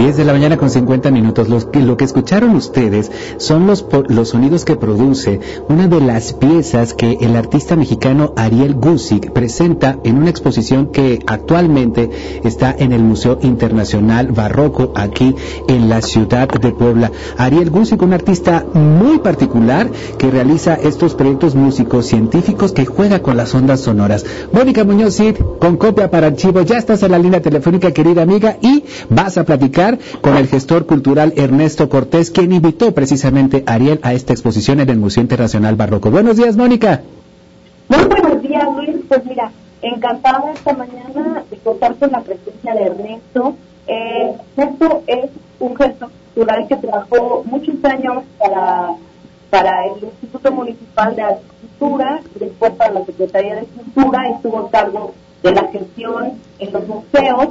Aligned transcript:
10 0.00 0.16
de 0.16 0.24
la 0.24 0.32
mañana 0.32 0.56
con 0.56 0.70
50 0.70 1.10
minutos. 1.10 1.48
Lo 1.50 1.96
que 1.98 2.04
escucharon 2.06 2.56
ustedes 2.56 3.12
son 3.36 3.66
los, 3.66 3.84
los 4.08 4.30
sonidos 4.30 4.64
que 4.64 4.74
produce 4.74 5.40
una 5.68 5.88
de 5.88 6.00
las 6.00 6.32
piezas 6.32 6.94
que 6.94 7.18
el 7.20 7.36
artista 7.36 7.76
mexicano 7.76 8.32
Ariel 8.34 8.76
Gusick 8.76 9.30
presenta 9.32 9.98
en 10.02 10.16
una 10.16 10.30
exposición 10.30 10.86
que 10.86 11.18
actualmente 11.26 12.40
está 12.44 12.74
en 12.78 12.92
el 12.92 13.02
Museo 13.02 13.40
Internacional 13.42 14.28
Barroco 14.28 14.90
aquí 14.94 15.36
en 15.68 15.90
la 15.90 16.00
ciudad 16.00 16.48
de 16.48 16.70
Puebla. 16.72 17.12
Ariel 17.36 17.68
Gusick, 17.68 18.00
un 18.00 18.14
artista 18.14 18.64
muy 18.72 19.18
particular 19.18 19.90
que 20.16 20.30
realiza 20.30 20.76
estos 20.76 21.14
proyectos 21.14 21.54
músicos 21.54 22.06
científicos 22.06 22.72
que 22.72 22.86
juega 22.86 23.20
con 23.20 23.36
las 23.36 23.54
ondas 23.54 23.80
sonoras. 23.80 24.24
Mónica 24.50 24.82
Muñoz 24.82 25.16
Cid, 25.16 25.36
con 25.58 25.76
copia 25.76 26.10
para 26.10 26.28
archivo, 26.28 26.62
ya 26.62 26.78
estás 26.78 27.02
en 27.02 27.10
la 27.10 27.18
línea 27.18 27.42
telefónica, 27.42 27.92
querida 27.92 28.22
amiga, 28.22 28.56
y 28.62 28.82
vas 29.10 29.36
a 29.36 29.44
platicar 29.44 29.89
con 30.20 30.36
el 30.36 30.46
gestor 30.46 30.86
cultural 30.86 31.32
Ernesto 31.36 31.88
Cortés, 31.88 32.30
quien 32.30 32.52
invitó 32.52 32.92
precisamente 32.94 33.64
a 33.66 33.74
Ariel 33.74 34.00
a 34.02 34.12
esta 34.12 34.32
exposición 34.32 34.80
en 34.80 34.90
el 34.90 34.98
Museo 34.98 35.22
Internacional 35.22 35.76
Barroco. 35.76 36.10
Buenos 36.10 36.36
días, 36.36 36.56
Mónica. 36.56 37.02
Muy 37.88 38.04
buenos 38.04 38.42
días, 38.42 38.68
Luis. 38.76 38.96
Pues 39.08 39.24
mira, 39.24 39.50
encantada 39.82 40.52
esta 40.52 40.72
mañana 40.74 41.42
de 41.50 41.56
contar 41.58 41.96
con 41.96 42.10
la 42.12 42.20
presencia 42.20 42.74
de 42.74 42.82
Ernesto. 42.82 43.56
Eh, 43.86 44.32
Ernesto 44.56 45.02
es 45.06 45.30
un 45.58 45.76
gestor 45.76 46.10
cultural 46.34 46.66
que 46.68 46.76
trabajó 46.76 47.42
muchos 47.46 47.74
años 47.84 48.22
para, 48.38 48.90
para 49.50 49.86
el 49.86 50.04
Instituto 50.04 50.52
Municipal 50.52 51.16
de 51.16 51.22
Agricultura, 51.22 52.20
después 52.38 52.72
para 52.72 52.92
la 52.92 53.04
Secretaría 53.04 53.56
de 53.56 53.66
Cultura, 53.66 54.28
estuvo 54.34 54.58
a 54.58 54.70
cargo 54.70 55.14
de 55.42 55.52
la 55.52 55.68
gestión 55.68 56.32
en 56.58 56.72
los 56.72 56.86
museos 56.86 57.48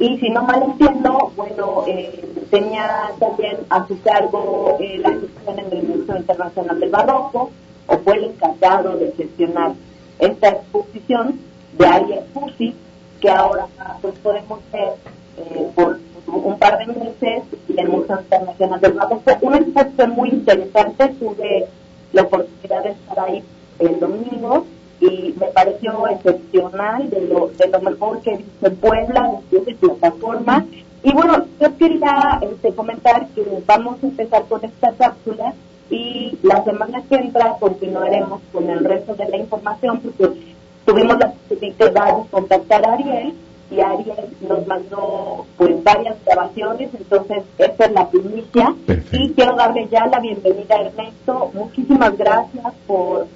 y 0.00 0.18
si 0.18 0.30
no 0.30 0.42
mal 0.44 0.62
entiendo, 0.62 1.30
bueno, 1.36 1.84
eh, 1.86 2.24
tenía 2.50 3.12
también 3.18 3.58
a 3.68 3.86
su 3.86 4.00
cargo 4.00 4.78
eh, 4.80 4.98
la 4.98 5.10
gestión 5.10 5.58
en 5.58 5.78
el 5.78 5.82
Museo 5.88 6.16
Internacional 6.16 6.80
del 6.80 6.88
Barroco, 6.88 7.50
o 7.86 7.98
fue 7.98 8.16
el 8.16 8.24
encargado 8.24 8.96
de 8.96 9.12
gestionar 9.12 9.72
esta 10.18 10.48
exposición 10.48 11.38
de 11.76 11.86
Ariel 11.86 12.24
Pussy, 12.32 12.74
que 13.20 13.28
ahora 13.28 13.66
pues 14.00 14.14
podemos 14.20 14.60
ver 14.72 14.94
eh, 15.36 15.68
por 15.74 15.98
un 16.26 16.58
par 16.58 16.78
de 16.78 16.86
meses 16.86 17.42
en 17.68 17.78
el 17.78 17.88
Museo 17.88 18.20
Internacional 18.20 18.80
del 18.80 18.92
Barroco. 18.94 19.22
Una 19.42 19.58
exposición 19.58 20.10
muy 20.12 20.30
interesante, 20.30 21.08
tuve 21.08 21.66
la 22.14 22.22
oportunidad 22.22 22.84
de 22.84 22.90
estar 22.92 23.20
ahí 23.20 23.44
el 23.78 24.00
domingo 24.00 24.64
y 25.00 25.34
me 25.38 25.46
pareció 25.46 26.06
excepcional 26.08 27.08
de 27.08 27.22
lo, 27.22 27.48
de 27.48 27.68
lo 27.68 27.80
mejor 27.80 28.20
que 28.20 28.36
dice 28.36 28.70
Puebla 28.70 29.40
desde 29.50 29.74
plataforma. 29.74 30.66
Y 31.02 31.12
bueno, 31.12 31.46
yo 31.58 31.76
quería 31.78 32.38
este, 32.42 32.74
comentar 32.74 33.26
que 33.28 33.42
vamos 33.66 34.02
a 34.02 34.06
empezar 34.06 34.44
con 34.44 34.62
esta 34.64 34.92
cápsula 34.92 35.54
y 35.88 36.38
la 36.42 36.62
semana 36.62 37.02
que 37.08 37.16
entra 37.16 37.56
continuaremos 37.58 38.40
con 38.52 38.68
el 38.68 38.84
resto 38.84 39.14
de 39.14 39.28
la 39.28 39.38
información 39.38 40.00
porque 40.00 40.54
tuvimos 40.84 41.18
la 41.18 41.32
posibilidad 41.32 42.16
de 42.16 42.30
contactar 42.30 42.86
a 42.86 42.92
Ariel 42.92 43.34
y 43.70 43.80
Ariel 43.80 44.36
nos 44.40 44.66
mandó 44.66 45.46
pues 45.56 45.82
varias 45.84 46.16
grabaciones, 46.24 46.90
entonces 46.92 47.44
esta 47.56 47.84
es 47.84 47.92
la 47.92 48.08
primicia 48.08 48.74
y 49.12 49.32
quiero 49.32 49.54
darle 49.54 49.88
ya 49.88 50.06
la 50.06 50.18
bienvenida 50.18 50.74
a 50.74 50.82
Ernesto. 50.82 51.50
Muchísimas 51.54 52.16
gracias 52.16 52.72
por, 52.86 53.26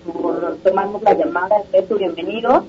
tomarnos 0.65 1.03
la 1.03 1.15
llamada, 1.15 1.57
Ernesto, 1.65 1.97
bienvenido. 1.97 2.65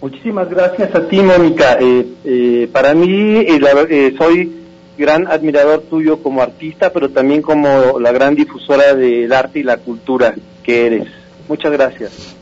Muchísimas 0.00 0.48
gracias 0.48 0.94
a 0.94 1.06
ti, 1.06 1.20
Mónica. 1.20 1.76
Eh, 1.78 2.06
eh, 2.24 2.70
para 2.72 2.94
mí, 2.94 3.38
eh, 3.38 4.14
soy 4.16 4.60
gran 4.96 5.28
admirador 5.28 5.82
tuyo 5.82 6.22
como 6.22 6.42
artista, 6.42 6.90
pero 6.92 7.10
también 7.10 7.42
como 7.42 8.00
la 8.00 8.10
gran 8.10 8.34
difusora 8.34 8.94
del 8.94 9.32
arte 9.32 9.60
y 9.60 9.62
la 9.62 9.76
cultura 9.76 10.34
que 10.62 10.86
eres. 10.86 11.08
Muchas 11.48 11.70
gracias. 11.72 12.36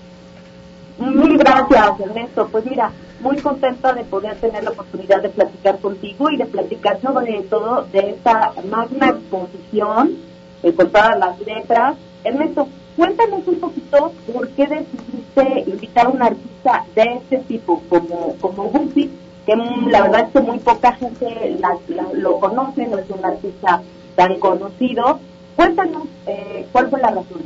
Mil 0.99 1.39
gracias, 1.39 2.01
Ernesto. 2.01 2.49
Pues 2.51 2.65
mira, 2.65 2.93
muy 3.21 3.37
contenta 3.37 3.93
de 3.93 4.05
poder 4.05 4.37
tener 4.37 4.63
la 4.65 4.71
oportunidad 4.71 5.23
de 5.23 5.29
platicar 5.29 5.79
contigo 5.79 6.31
y 6.31 6.37
de 6.37 6.47
platicar 6.47 7.01
sobre 7.01 7.43
todo 7.43 7.87
de 7.93 8.11
esta 8.11 8.53
magna 8.71 9.09
exposición 9.09 10.17
eh, 10.63 10.73
con 10.73 10.91
todas 10.91 11.19
las 11.19 11.41
letras. 11.41 11.97
Ernesto, 12.25 12.69
cuéntanos 12.99 13.47
un 13.47 13.61
poquito 13.61 14.13
por 14.31 14.49
qué 14.51 14.67
decidiste 14.67 15.71
invitar 15.71 16.07
a 16.07 16.09
un 16.09 16.21
artista 16.21 16.85
de 16.97 17.05
este 17.23 17.39
tipo 17.47 17.81
como, 17.89 18.35
como 18.41 18.73
que 18.93 19.57
la 19.89 20.03
verdad 20.03 20.27
es 20.27 20.33
que 20.33 20.41
muy 20.41 20.59
poca 20.59 20.93
gente 20.95 21.57
lo 22.15 22.41
conoce, 22.41 22.87
no 22.87 22.99
es 22.99 23.09
un 23.09 23.25
artista 23.25 23.83
tan 24.17 24.39
conocido. 24.41 25.21
Cuéntanos 25.57 26.09
eh, 26.27 26.67
cuál 26.73 26.91
fue 26.91 27.01
la 27.01 27.11
razón. 27.11 27.43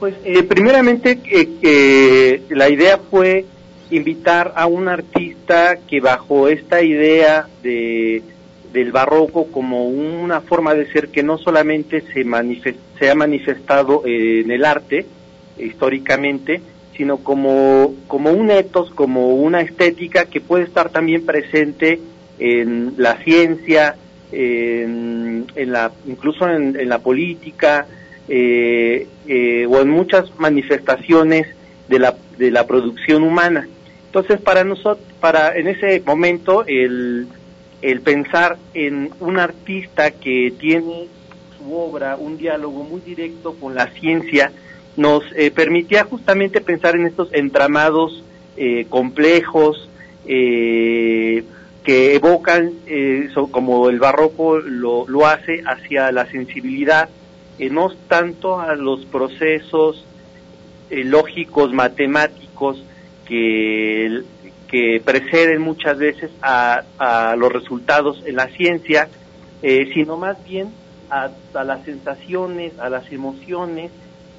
Pues 0.00 0.16
eh, 0.24 0.42
primeramente 0.42 1.20
que 1.20 2.42
la 2.50 2.68
idea 2.68 2.98
fue 3.10 3.46
invitar 3.90 4.52
a 4.56 4.66
un 4.66 4.88
artista 4.88 5.76
que 5.88 6.00
bajo 6.00 6.48
esta 6.48 6.82
idea 6.82 7.46
de, 7.62 8.22
del 8.72 8.92
barroco 8.92 9.46
como 9.50 9.86
una 9.86 10.40
forma 10.40 10.74
de 10.74 10.90
ser 10.92 11.08
que 11.08 11.22
no 11.22 11.38
solamente 11.38 12.02
se, 12.12 12.24
se 12.98 13.10
ha 13.10 13.14
manifestado 13.14 14.02
en 14.06 14.50
el 14.50 14.64
arte 14.64 15.06
históricamente, 15.58 16.60
sino 16.96 17.18
como, 17.18 17.94
como 18.06 18.30
un 18.32 18.50
etos, 18.50 18.90
como 18.92 19.34
una 19.34 19.60
estética 19.60 20.26
que 20.26 20.40
puede 20.40 20.64
estar 20.64 20.90
también 20.90 21.24
presente 21.24 22.00
en 22.38 22.94
la 22.96 23.16
ciencia, 23.18 23.96
en, 24.30 25.46
la, 25.54 25.92
incluso 26.06 26.48
en, 26.48 26.88
la 26.88 26.98
política 26.98 27.86
eh, 28.28 29.06
eh, 29.26 29.66
o 29.68 29.80
en 29.80 29.90
muchas 29.90 30.38
manifestaciones 30.38 31.46
de 31.88 31.98
la, 31.98 32.16
de 32.38 32.50
la 32.50 32.66
producción 32.66 33.22
humana. 33.22 33.68
Entonces, 34.06 34.40
para 34.40 34.64
nosotros, 34.64 35.06
para 35.20 35.56
en 35.56 35.68
ese 35.68 36.02
momento, 36.04 36.64
el, 36.66 37.26
el 37.82 38.00
pensar 38.00 38.56
en 38.74 39.10
un 39.18 39.38
artista 39.38 40.12
que 40.12 40.54
tiene 40.58 41.08
su 41.58 41.76
obra, 41.76 42.16
un 42.16 42.38
diálogo 42.38 42.84
muy 42.84 43.00
directo 43.00 43.54
con 43.54 43.74
la 43.74 43.88
ciencia, 43.88 44.52
nos 44.96 45.24
eh, 45.34 45.50
permitía 45.50 46.04
justamente 46.04 46.60
pensar 46.60 46.94
en 46.94 47.06
estos 47.06 47.28
entramados 47.32 48.22
eh, 48.56 48.86
complejos 48.88 49.88
eh, 50.26 51.42
que 51.82 52.14
evocan, 52.14 52.72
como 53.50 53.88
el 53.90 53.98
barroco 53.98 54.60
lo, 54.60 55.08
lo 55.08 55.26
hace, 55.26 55.62
hacia 55.66 56.12
la 56.12 56.26
sensibilidad, 56.26 57.08
no 57.58 57.90
tanto 58.06 58.60
a 58.60 58.76
los 58.76 59.04
procesos 59.06 60.04
lógicos, 60.90 61.72
matemáticos, 61.72 62.84
que, 63.26 64.22
que 64.72 65.02
preceden 65.04 65.60
muchas 65.60 65.98
veces 65.98 66.30
a, 66.40 66.82
a 66.98 67.36
los 67.36 67.52
resultados 67.52 68.22
en 68.26 68.36
la 68.36 68.48
ciencia, 68.48 69.08
eh, 69.62 69.90
sino 69.92 70.16
más 70.16 70.42
bien 70.44 70.70
a, 71.10 71.30
las 71.62 71.84
sensaciones, 71.84 72.78
a 72.78 72.88
las 72.88 73.12
emociones 73.12 73.90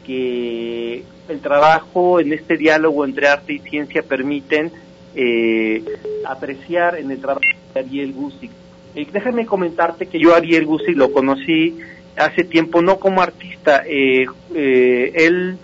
que 0.06 1.04
el 1.30 1.40
trabajo 1.40 2.20
en 2.20 2.34
este 2.34 2.58
diálogo 2.58 3.06
entre 3.06 3.28
arte 3.28 3.54
y 3.54 3.60
ciencia 3.60 4.02
permiten 4.02 4.72
eh, 5.16 5.84
apreciar 6.26 6.98
en 6.98 7.12
el 7.12 7.20
trabajo 7.20 7.42
de 7.74 7.80
Ariel 7.80 8.12
Gusick. 8.12 8.52
Eh, 8.96 9.08
déjame 9.14 9.46
comentarte 9.46 10.08
que 10.08 10.20
yo 10.20 10.34
a 10.34 10.38
Ariel 10.38 10.66
Gusick 10.66 10.98
lo 10.98 11.12
conocí 11.12 11.78
hace 12.18 12.44
tiempo, 12.44 12.82
no 12.82 13.00
como 13.00 13.22
artista, 13.22 13.84
eh, 13.86 14.26
él 14.54 15.58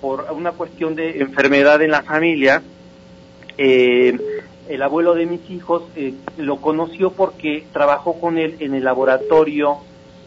por 0.00 0.26
una 0.32 0.50
cuestión 0.52 0.96
de 0.96 1.20
enfermedad 1.20 1.80
en 1.82 1.92
la 1.92 2.02
familia, 2.02 2.62
eh, 3.58 4.18
el 4.68 4.82
abuelo 4.82 5.14
de 5.14 5.26
mis 5.26 5.48
hijos 5.50 5.82
eh, 5.96 6.14
lo 6.38 6.56
conoció 6.56 7.10
porque 7.10 7.64
trabajó 7.72 8.20
con 8.20 8.38
él 8.38 8.56
en 8.60 8.74
el 8.74 8.84
laboratorio, 8.84 9.78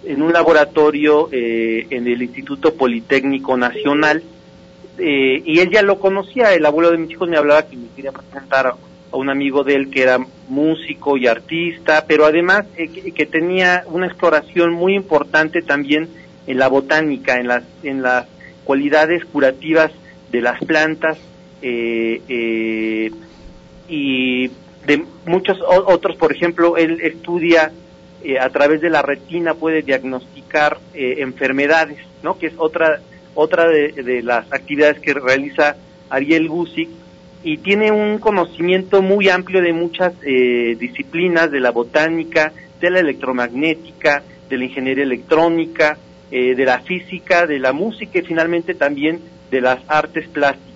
en 0.03 0.21
un 0.21 0.31
laboratorio 0.33 1.29
eh, 1.31 1.87
en 1.89 2.07
el 2.07 2.21
Instituto 2.21 2.73
Politécnico 2.75 3.57
Nacional, 3.57 4.23
y 4.99 5.59
él 5.59 5.69
ya 5.71 5.83
lo 5.83 5.99
conocía, 5.99 6.55
el 6.55 6.65
abuelo 6.65 6.89
de 6.89 6.97
mis 6.97 7.11
hijos 7.11 7.29
me 7.29 7.37
hablaba 7.37 7.67
que 7.67 7.77
me 7.77 7.87
quería 7.95 8.11
presentar 8.11 8.65
a 9.11 9.15
un 9.15 9.29
amigo 9.29 9.63
de 9.63 9.75
él 9.75 9.89
que 9.89 10.01
era 10.01 10.19
músico 10.49 11.17
y 11.17 11.27
artista, 11.27 12.05
pero 12.07 12.25
además 12.25 12.65
eh, 12.77 12.87
que, 12.87 13.25
tenía 13.25 13.83
una 13.87 14.07
exploración 14.07 14.73
muy 14.73 14.95
importante 14.95 15.61
también 15.61 16.09
en 16.45 16.57
la 16.57 16.67
botánica, 16.67 17.35
en 17.35 17.47
las, 17.47 17.63
en 17.83 18.01
las 18.01 18.27
cualidades 18.63 19.23
curativas 19.25 19.91
de 20.31 20.41
las 20.41 20.59
plantas 20.63 21.17
eh, 21.61 22.21
eh, 22.27 23.11
y 23.87 24.47
de 24.85 25.05
muchos 25.25 25.59
otros, 25.61 26.15
por 26.17 26.31
ejemplo, 26.31 26.77
él 26.77 26.99
estudia 27.01 27.71
a 28.41 28.49
través 28.49 28.81
de 28.81 28.89
la 28.89 29.01
retina, 29.01 29.53
puede 29.53 29.81
diagnosticar 29.83 30.79
enfermedades, 30.93 31.99
¿no? 32.23 32.37
Que 32.37 32.47
es 32.47 32.53
otra, 32.57 32.99
otra 33.35 33.67
de, 33.67 34.21
las 34.23 34.51
actividades 34.51 34.99
que 34.99 35.13
realiza 35.13 35.75
Ariel 36.09 36.49
Gusick 36.49 36.89
y 37.43 37.57
tiene 37.57 37.91
un 37.91 38.17
conocimiento 38.17 39.01
muy 39.01 39.29
amplio 39.29 39.61
de 39.61 39.73
muchas 39.73 40.13
eh, 40.23 40.75
disciplinas, 40.79 41.51
de 41.51 41.59
la 41.59 41.71
botánica, 41.71 42.51
de 42.79 42.89
la 42.89 42.99
electromagnética, 42.99 44.23
de 44.49 44.57
la 44.57 44.65
ingeniería 44.65 45.03
electrónica, 45.03 45.97
eh, 46.31 46.55
de 46.55 46.65
la 46.65 46.79
física, 46.79 47.45
de 47.45 47.59
la 47.59 47.73
música 47.73 48.19
y 48.19 48.23
finalmente 48.23 48.73
también 48.73 49.21
de 49.51 49.61
las 49.61 49.79
artes 49.87 50.27
plásticas. 50.27 50.66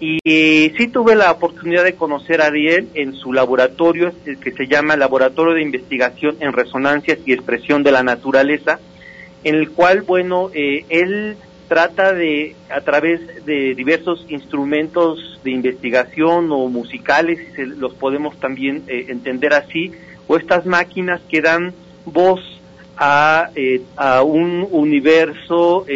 Y 0.00 0.18
eh, 0.24 0.72
sí 0.78 0.88
tuve 0.88 1.14
la 1.14 1.30
oportunidad 1.30 1.84
de 1.84 1.94
conocer 1.94 2.40
a 2.40 2.46
Ariel 2.46 2.88
en 2.94 3.12
su 3.12 3.34
laboratorio, 3.34 4.12
que 4.24 4.50
se 4.52 4.66
llama 4.66 4.96
Laboratorio 4.96 5.54
de 5.54 5.62
Investigación 5.62 6.36
en 6.40 6.54
Resonancias 6.54 7.18
y 7.26 7.34
Expresión 7.34 7.82
de 7.82 7.92
la 7.92 8.02
Naturaleza, 8.02 8.80
en 9.44 9.56
el 9.56 9.70
cual, 9.70 10.00
bueno, 10.02 10.50
él 10.54 11.36
trata 11.70 12.12
de, 12.12 12.56
a 12.68 12.80
través 12.80 13.44
de 13.44 13.76
diversos 13.76 14.26
instrumentos 14.28 15.38
de 15.44 15.52
investigación 15.52 16.50
o 16.50 16.68
musicales, 16.68 17.38
si 17.54 17.64
los 17.64 17.94
podemos 17.94 18.36
también 18.40 18.82
eh, 18.88 19.06
entender 19.08 19.54
así, 19.54 19.92
o 20.26 20.36
estas 20.36 20.66
máquinas 20.66 21.20
que 21.28 21.40
dan 21.40 21.72
voz 22.06 22.40
a, 22.96 23.50
eh, 23.54 23.82
a 23.96 24.22
un 24.22 24.66
universo 24.72 25.86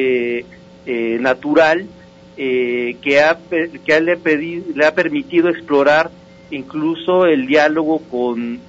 eh, 2.36 2.96
que, 3.02 3.20
ha, 3.20 3.38
que 3.48 4.00
le, 4.00 4.86
ha 4.86 4.94
permitido 4.94 5.48
explorar 5.48 6.10
incluso 6.50 7.26
el 7.26 7.46
diálogo 7.46 8.00
con 8.10 8.60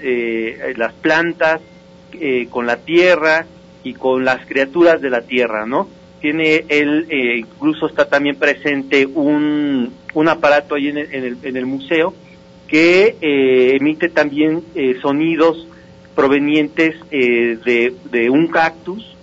las 0.76 0.94
plantas, 0.94 1.62
con 2.50 2.66
la 2.66 2.78
tierra 2.78 3.46
y 3.84 3.94
con 3.94 4.26
las 4.26 4.46
criaturas 4.46 5.02
de 5.02 5.10
la 5.10 5.22
tierra, 5.22 5.66
¿no? 5.66 5.88
tiene 6.26 6.66
él, 6.70 7.06
eh, 7.10 7.38
incluso 7.38 7.86
está 7.86 8.10
también 8.10 8.38
presente 8.38 9.06
un, 9.06 9.94
un 10.16 10.28
aparato 10.28 10.74
ahí 10.74 10.88
en 10.88 10.98
el, 10.98 11.38
en 11.44 11.56
el, 11.56 11.68
museo 11.68 12.16
que 12.68 13.16
eh, 13.22 13.76
emite 13.80 14.10
también 14.10 14.64
eh, 14.74 14.96
sonidos 15.04 15.68
provenientes 16.16 16.96
de, 17.12 17.94
de, 18.10 18.30
un 18.32 18.48
cactus 18.48 19.15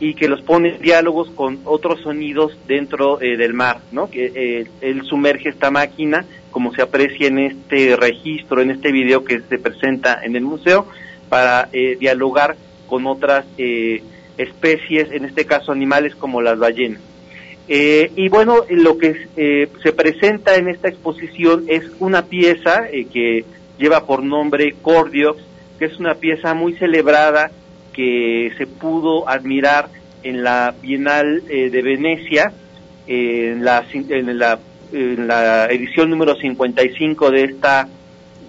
y 0.00 0.14
que 0.14 0.28
los 0.28 0.42
pone 0.42 0.76
en 0.76 0.82
diálogos 0.82 1.30
con 1.30 1.60
otros 1.64 2.00
sonidos 2.02 2.56
dentro 2.66 3.16
del 3.16 3.52
mar, 3.54 3.80
¿no? 3.90 4.08
Que 4.10 4.66
él 4.80 5.02
sumerge 5.04 5.48
esta 5.48 5.70
máquina, 5.70 6.24
como 6.50 6.72
se 6.72 6.82
aprecia 6.82 7.26
en 7.26 7.38
este 7.38 7.96
registro, 7.96 8.60
en 8.60 8.70
este 8.70 8.92
video 8.92 9.24
que 9.24 9.40
se 9.40 9.58
presenta 9.58 10.20
en 10.22 10.36
el 10.36 10.42
museo, 10.42 10.86
para 11.28 11.68
dialogar 11.98 12.56
con 12.86 13.06
otras 13.06 13.44
eh, 13.58 14.02
especies, 14.38 15.10
en 15.12 15.24
este 15.24 15.44
caso 15.44 15.72
animales 15.72 16.14
como 16.14 16.40
las 16.40 16.58
ballenas. 16.58 17.00
Eh, 17.68 18.12
y 18.16 18.28
bueno, 18.30 18.64
lo 18.70 18.96
que 18.96 19.14
eh, 19.36 19.68
se 19.82 19.92
presenta 19.92 20.56
en 20.56 20.68
esta 20.68 20.88
exposición 20.88 21.64
es 21.68 21.84
una 21.98 22.24
pieza 22.24 22.88
eh, 22.90 23.06
que 23.12 23.44
lleva 23.78 24.06
por 24.06 24.22
nombre 24.22 24.74
Cordiox, 24.80 25.42
que 25.78 25.84
es 25.84 25.98
una 25.98 26.14
pieza 26.14 26.54
muy 26.54 26.74
celebrada 26.74 27.50
que 27.98 28.52
se 28.56 28.68
pudo 28.68 29.28
admirar 29.28 29.88
en 30.22 30.44
la 30.44 30.72
Bienal 30.80 31.42
de 31.44 31.82
Venecia, 31.82 32.52
en 33.08 33.64
la, 33.64 33.84
en, 33.90 34.38
la, 34.38 34.60
en 34.92 35.26
la 35.26 35.66
edición 35.66 36.08
número 36.08 36.36
55 36.36 37.30
de 37.32 37.42
esta, 37.42 37.88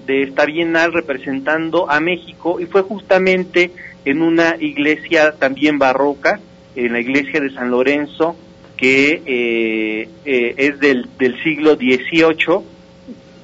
de 0.06 0.22
esta 0.22 0.46
Bienal 0.46 0.94
representando 0.94 1.90
a 1.90 2.00
México 2.00 2.60
y 2.60 2.68
fue 2.68 2.84
justamente 2.84 3.72
en 4.06 4.22
una 4.22 4.56
iglesia 4.60 5.34
también 5.40 5.80
barroca, 5.80 6.40
en 6.76 6.94
la 6.94 7.00
iglesia 7.00 7.40
de 7.42 7.50
San 7.50 7.72
Lorenzo, 7.72 8.36
que 8.78 9.22
eh, 9.26 10.10
eh, 10.26 10.54
es 10.58 10.80
del, 10.80 11.10
del 11.18 11.42
siglo 11.44 11.76
XVIII, 11.76 12.62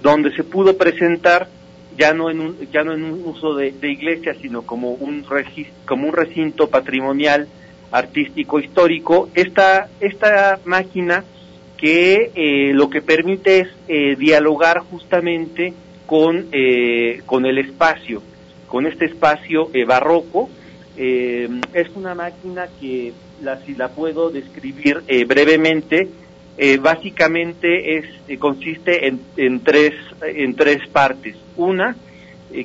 donde 0.02 0.34
se 0.36 0.44
pudo 0.44 0.78
presentar 0.78 1.50
ya 1.98 2.14
no 2.14 2.30
en 2.30 2.40
un, 2.40 2.58
ya 2.72 2.84
no 2.84 2.94
en 2.94 3.04
un 3.04 3.26
uso 3.26 3.56
de, 3.56 3.74
iglesia, 3.82 4.36
sino 4.42 4.64
como 4.64 4.92
un, 4.92 5.26
como 5.86 6.08
un 6.08 6.14
recinto 6.14 6.70
patrimonial 6.70 7.48
artístico 7.92 8.60
histórico, 8.60 9.30
esta, 9.34 9.88
esta 10.00 10.60
máquina 10.66 11.24
que 11.78 12.32
eh, 12.36 12.74
lo 12.74 12.90
que 12.90 13.02
permite 13.02 13.68
es 13.88 14.18
dialogar 14.18 14.80
justamente 14.80 15.74
con, 16.06 16.48
con 17.26 17.46
el 17.46 17.58
espacio 17.58 18.22
con 18.68 18.86
este 18.86 19.06
espacio 19.06 19.70
eh, 19.74 19.86
barroco. 19.86 20.50
Eh, 20.98 21.48
es 21.74 21.88
una 21.96 22.14
máquina 22.14 22.68
que, 22.80 23.14
la, 23.42 23.62
si 23.66 23.74
la 23.74 23.90
puedo 23.90 24.30
describir 24.30 25.02
eh, 26.58 26.78
básicamente 26.78 27.98
es 27.98 28.40
consiste 28.40 29.08
en, 29.08 29.20
en, 29.38 29.60
tres 29.62 29.94
en 30.22 30.56
tres 30.56 30.88
partes. 30.90 31.36
Una 31.58 31.96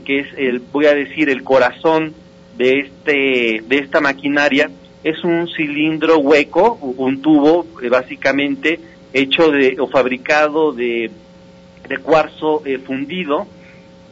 que 0.05 0.21
es 0.21 0.29
el 0.37 0.61
voy 0.61 0.87
a 0.87 0.95
decir 0.95 1.29
el 1.29 1.43
corazón 1.43 2.15
de 2.57 2.81
este 2.81 3.63
de 3.67 3.79
esta 3.79 4.01
maquinaria 4.01 4.71
es 5.03 5.25
un 5.25 5.49
cilindro 5.49 6.19
hueco, 6.19 6.75
un 6.75 7.23
tubo 7.23 7.67
básicamente 7.91 8.79
hecho 9.13 9.51
de 9.51 9.77
o 9.81 9.89
fabricado 9.89 10.73
de, 10.73 11.11
cuarzo 12.03 12.63
fundido 12.87 13.49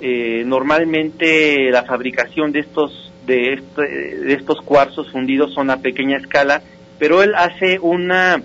eh, 0.01 0.45
normalmente 0.47 1.71
la 1.71 1.85
fabricación 1.85 2.53
de 2.53 2.61
estos 2.61 3.13
de, 3.27 3.55
este, 3.55 3.83
de 3.83 4.33
estos 4.35 4.61
cuarzos 4.61 5.11
fundidos 5.11 5.53
son 5.53 5.71
a 5.71 5.79
pequeña 5.79 6.17
escala, 6.17 6.63
pero 6.99 7.23
él 7.23 7.35
hace 7.35 7.79
una 7.81 8.41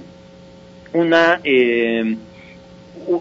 una 0.94 1.40
eh, 1.44 2.16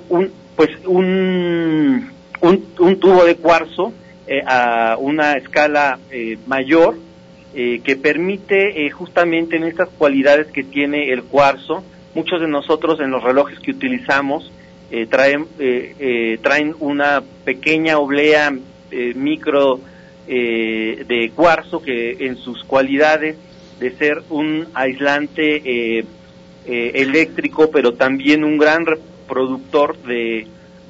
un, 0.08 0.30
pues 0.56 0.70
un, 0.86 2.10
un, 2.40 3.00
tubo 3.00 3.24
de 3.24 3.36
cuarzo 3.36 3.92
eh, 4.26 4.42
a 4.46 4.96
una 4.98 5.32
escala 5.34 5.98
mayor 6.46 6.96
que 7.54 7.96
permite 7.96 8.88
justamente 8.90 9.56
en 9.56 9.64
estas 9.64 9.90
cualidades 9.90 10.46
que 10.46 10.62
tiene 10.62 11.12
el 11.12 11.22
cuarzo 11.24 11.84
muchos 12.14 12.40
de 12.40 12.48
nosotros 12.48 12.98
en 13.00 13.10
los 13.10 13.22
relojes 13.22 13.58
que 13.60 13.72
utilizamos 13.72 14.50
eh, 14.90 15.06
traen, 15.06 15.46
eh, 15.58 15.94
eh, 15.98 16.38
traen 16.42 16.74
una 16.80 17.22
pequeña 17.44 17.98
oblea 17.98 18.52
micro 19.14 19.80
de 20.26 21.32
cuarzo 21.34 21.80
que 21.80 22.26
en 22.26 22.36
sus 22.36 22.62
cualidades 22.64 23.36
de 23.80 23.90
ser 23.92 24.22
un 24.28 24.66
aislante 24.74 26.04
eléctrico, 26.66 27.70
pero 27.70 27.94
también 27.94 28.44
un 28.44 28.56
gran 28.56 28.84
productor 29.28 29.96
de, 30.02 30.46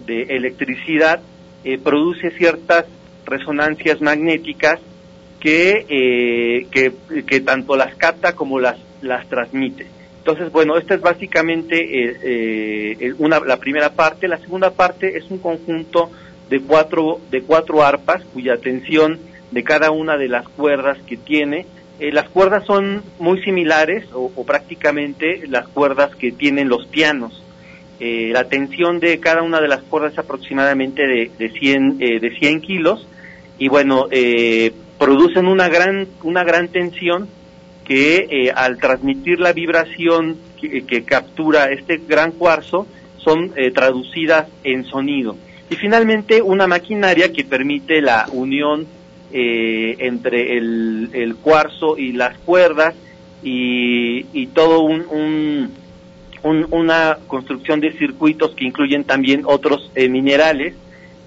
de 0.06 0.22
electricidad, 0.22 1.20
produce 1.82 2.30
ciertas 2.32 2.86
resonancias 3.24 4.00
magnéticas 4.00 4.80
que, 5.40 6.66
que, 6.70 6.92
que, 7.24 7.40
tanto 7.40 7.76
las 7.76 7.94
capta 7.96 8.34
como 8.34 8.60
las, 8.60 8.76
las 9.00 9.28
transmite. 9.28 9.86
Entonces, 10.22 10.52
bueno, 10.52 10.78
esta 10.78 10.94
es 10.94 11.00
básicamente 11.00 11.74
eh, 11.80 12.96
eh, 13.00 13.14
una, 13.18 13.40
la 13.40 13.56
primera 13.56 13.90
parte. 13.90 14.28
La 14.28 14.38
segunda 14.38 14.70
parte 14.70 15.18
es 15.18 15.28
un 15.32 15.38
conjunto 15.38 16.12
de 16.48 16.60
cuatro, 16.60 17.20
de 17.32 17.42
cuatro 17.42 17.82
arpas 17.82 18.22
cuya 18.26 18.56
tensión 18.56 19.18
de 19.50 19.64
cada 19.64 19.90
una 19.90 20.16
de 20.16 20.28
las 20.28 20.48
cuerdas 20.48 20.96
que 21.08 21.16
tiene. 21.16 21.66
Eh, 21.99 22.12
las 22.12 22.28
cuerdas 22.28 22.64
son 22.66 23.02
muy 23.18 23.42
similares 23.42 24.06
o, 24.12 24.30
prácticamente 24.44 25.46
las 25.46 25.68
cuerdas 25.68 26.14
que 26.16 26.32
tienen 26.32 26.68
los 26.68 26.87
pianos. 26.87 27.42
la 28.00 28.44
tensión 28.49 28.99
de 28.99 29.20
cada 29.20 29.42
una 29.42 29.61
de 29.61 29.68
las 29.68 29.82
cuerdas 29.82 30.14
es 30.14 30.18
aproximadamente 30.18 31.06
de, 31.06 31.30
de, 31.38 31.50
100, 31.50 31.99
de 31.99 32.37
100 32.37 32.61
kilos 32.61 33.06
y 33.58 33.68
bueno, 33.68 34.08
producen 34.99 35.46
una 35.46 35.68
gran, 35.68 36.08
una 36.22 36.42
gran 36.42 36.68
tensión 36.68 37.28
que 37.84 38.26
eh, 38.30 38.52
al 38.54 38.78
transmitir 38.78 39.40
la 39.40 39.52
vibración 39.52 40.37
que, 40.61 41.02
captura 41.02 41.72
este 41.72 42.00
gran 42.08 42.30
cuarzo 42.32 42.87
son 43.18 43.52
eh, 43.56 43.72
traducidas 43.72 44.46
en 44.62 44.84
sonido. 44.84 45.37
Y 45.68 45.75
finalmente 45.75 46.40
una 46.40 46.68
maquinaria 46.68 47.32
que 47.32 47.44
permite 47.44 48.00
la 48.00 48.26
unión 48.32 48.87
eh, 49.32 49.96
entre 50.00 50.58
el, 50.58 51.36
cuarzo 51.40 51.96
y 51.96 52.12
las 52.12 52.36
cuerdas 52.38 52.94
y, 53.42 54.46
todo 54.48 54.80
un, 54.80 55.70
una 56.42 57.18
construcción 57.26 57.80
de 57.80 57.92
circuitos 57.92 58.54
que 58.54 58.66
incluyen 58.66 59.04
también 59.04 59.42
otros 59.46 59.90
minerales 59.96 60.74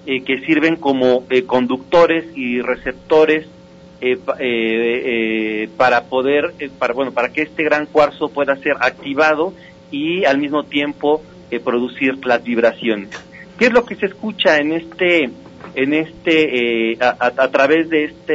eh, 0.06 0.22
que 0.22 0.38
sirven 0.42 0.76
como 0.76 1.24
eh, 1.30 1.42
conductores 1.42 2.26
y 2.36 2.60
receptores 2.60 3.48
para 5.76 6.04
poder, 6.04 6.54
para 6.78 6.94
bueno, 6.94 7.12
para 7.12 7.30
que 7.30 7.42
este 7.42 7.64
gran 7.64 7.86
cuarzo 7.86 8.28
pueda 8.28 8.54
ser 8.56 8.74
activado 8.78 9.52
y 9.90 10.24
al 10.24 10.38
mismo 10.38 10.64
tiempo 10.64 11.22
producir 11.64 12.24
las 12.24 12.44
vibraciones. 12.44 13.10
¿Qué 13.58 13.66
es 13.66 13.72
lo 13.72 13.84
que 13.84 13.96
se 13.96 14.06
escucha 14.06 14.58
en 14.58 14.72
este, 14.72 15.30
en 15.76 15.94
este, 15.94 16.98
a, 17.00 17.16
a, 17.20 17.50
través 17.50 17.88
de 17.88 18.04
este, 18.04 18.32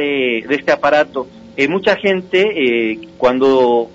de 0.48 0.54
este 0.54 0.72
aparato? 0.72 1.28
mucha 1.68 1.96
gente 1.96 2.98
cuando 3.18 3.90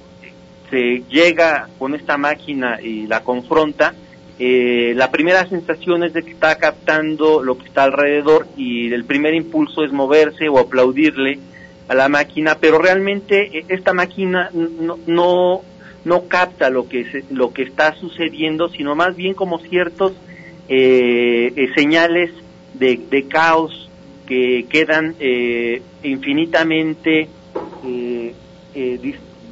se 0.69 1.03
llega 1.09 1.67
con 1.79 1.95
esta 1.95 2.17
máquina 2.17 2.79
y 2.81 3.07
la 3.07 3.23
confronta, 3.23 3.95
eh, 4.39 4.93
la 4.95 5.09
primera 5.09 5.47
sensación 5.47 6.03
es 6.03 6.13
de 6.13 6.21
que 6.21 6.31
está 6.31 6.57
captando 6.57 7.41
lo 7.41 7.57
que 7.57 7.65
está 7.65 7.83
alrededor 7.83 8.47
y 8.55 8.93
el 8.93 9.03
primer 9.03 9.33
impulso 9.33 9.83
es 9.83 9.91
moverse 9.91 10.47
o 10.47 10.59
aplaudirle 10.59 11.39
a 11.87 11.95
la 11.95 12.07
máquina, 12.07 12.57
pero 12.59 12.77
realmente 12.77 13.57
eh, 13.57 13.65
esta 13.69 13.93
máquina 13.93 14.51
no, 14.53 14.99
no, 15.07 15.61
no 16.05 16.27
capta 16.27 16.69
lo 16.69 16.87
que, 16.87 17.23
lo 17.31 17.51
que 17.51 17.63
está 17.63 17.95
sucediendo, 17.95 18.69
sino 18.69 18.93
más 18.93 19.15
bien 19.15 19.33
como 19.33 19.57
ciertos 19.57 20.13
eh, 20.69 21.69
señales 21.75 22.29
de, 22.73 22.99
de, 23.09 23.27
caos 23.27 23.89
que 24.25 24.65
quedan 24.69 25.15
infinitamente 26.03 27.29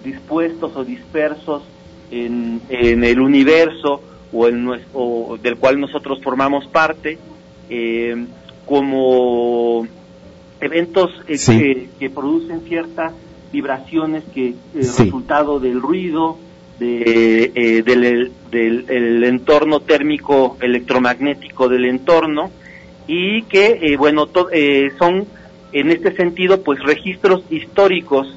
dispuestos 0.04 0.76
o 0.76 0.84
dispersos 0.84 1.64
en, 2.12 2.62
en 2.70 3.04
el 3.04 3.20
universo 3.20 4.02
o, 4.32 4.48
el, 4.48 4.82
o 4.94 5.38
del 5.42 5.58
cual 5.58 5.80
nosotros 5.80 6.20
formamos 6.22 6.68
parte, 6.68 7.18
eh, 7.70 8.26
como 8.66 9.88
eventos 10.60 11.12
eh, 11.28 11.88
que, 12.00 12.10
producen 12.10 12.62
ciertas 12.62 13.14
vibraciones 13.52 14.24
que 14.34 14.50
eh, 14.50 14.56
resultado 14.74 15.60
del 15.60 15.82
ruido, 15.82 16.38
de, 16.80 17.84
del, 17.86 18.32
del 18.52 19.24
entorno 19.24 19.80
térmico 19.80 20.58
electromagnético 20.60 21.70
del 21.70 21.86
entorno 21.86 22.52
y 23.08 23.44
que 23.44 23.96
bueno 23.98 24.28
son 24.98 25.28
en 25.72 25.92
este 25.92 26.16
sentido 26.16 26.62
pues 26.64 26.80
registros 26.84 27.44
históricos 27.50 28.28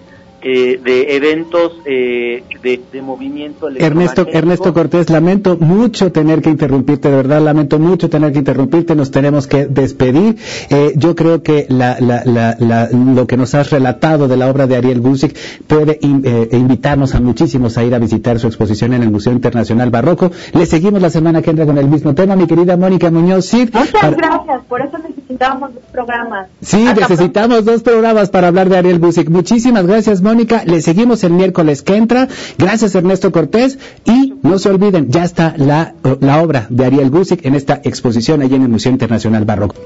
eh, 0.42 0.80
de 0.83 1.16
eventos 1.16 1.73
eh, 1.85 2.45
de, 2.62 3.02
movimiento 3.02 3.68
Ernesto 3.68 4.26
Ernesto 4.28 4.73
Cortés 4.73 5.11
lamento 5.11 5.57
mucho 5.57 6.12
tener 6.12 6.42
que 6.42 6.50
interrumpirte 6.50 7.11
de 7.11 7.16
verdad 7.16 7.40
lamento 7.40 7.78
mucho 7.78 8.09
tener 8.09 8.33
que 8.33 8.38
interrumpirte 8.38 8.95
nos 8.95 9.11
tenemos 9.11 9.47
que 9.47 9.66
despedir. 9.66 10.37
Eh, 10.71 10.92
yo 10.97 11.14
creo 11.14 11.42
que 11.42 11.66
lo 11.68 13.26
que 13.26 13.37
nos 13.37 13.54
has 13.54 13.71
relatado 13.71 14.28
de 14.28 14.37
la 14.37 14.49
obra 14.49 14.66
de 14.66 14.76
Ariel 14.76 15.00
Gusic 15.00 15.37
puede 15.66 15.99
invitarnos 16.02 17.14
a 17.14 17.21
muchísimos 17.21 17.76
a 17.78 17.85
ir 17.85 17.95
a 17.95 17.99
visitar 17.99 18.38
su 18.38 18.47
exposición 18.47 18.92
en 18.95 19.02
el 19.02 19.11
Museo 19.11 19.33
Internacional 19.33 19.90
Barroco. 19.90 20.30
Le 20.52 20.66
seguimos 20.66 21.02
la 21.02 21.11
semana 21.11 21.42
que 21.42 21.50
entra 21.50 21.66
con 21.66 21.78
el 21.78 21.88
mismo 21.88 22.14
tema 22.14 22.37
mi 22.37 22.47
querida 22.47 22.76
Mónica 22.76 23.11
Muñoz 23.11 23.52
muchas 23.54 24.16
gracias 24.16 24.62
por 24.68 24.80
eso 24.80 24.99
necesitamos 25.28 25.75
dos 25.75 25.85
programas 25.92 26.49
sí 26.61 26.85
necesitamos 26.85 27.64
dos 27.64 27.82
programas 27.82 28.30
para 28.30 28.49
hablar 28.49 28.68
de 28.68 28.78
Ariel 28.78 28.99
Gusic 28.99 29.28
muchísimas 29.28 29.87
gracias 29.87 30.23
Mónica. 30.23 30.62
Le 30.64 30.82
seguimos 30.82 31.25
el 31.25 31.32
miércoles 31.32 31.82
que 31.82 31.97
entra. 31.97 32.28
Gracias 32.58 32.94
Ernesto 32.94 33.32
Cortés. 33.32 33.78
Y 34.04 34.35
no 34.42 34.58
se 34.58 34.70
olviden, 34.70 35.11
ya 35.11 35.25
está 35.25 35.54
la, 35.56 35.94
la 36.20 36.42
obra 36.42 36.66
de 36.70 36.85
Ariel 36.85 37.11
Gusic 37.11 37.44
en 37.44 37.54
esta 37.54 37.80
exposición 37.85 38.42
allí 38.42 38.54
en 38.54 38.62
el 38.62 38.68
Museo 38.68 38.92
Internacional 38.92 39.44
Barroco. 39.44 39.76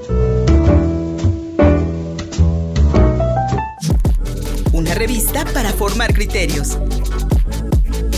Una 4.71 4.93
revista 4.95 5.45
para 5.53 5.69
formar 5.69 6.13
criterios. 6.13 6.77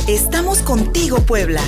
Estamos 0.08 0.60
contigo, 0.60 1.18
Puebla. 1.22 1.62